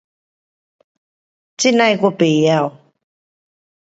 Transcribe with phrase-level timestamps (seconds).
[1.57, 2.75] 这那的我甭晓。